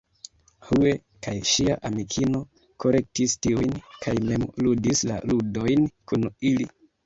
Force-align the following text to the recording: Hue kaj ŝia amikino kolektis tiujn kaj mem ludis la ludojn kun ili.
Hue 0.69 0.93
kaj 1.27 1.33
ŝia 1.49 1.75
amikino 1.89 2.41
kolektis 2.85 3.37
tiujn 3.45 3.77
kaj 4.07 4.19
mem 4.33 4.49
ludis 4.65 5.07
la 5.15 5.23
ludojn 5.33 5.91
kun 6.11 6.31
ili. 6.53 6.73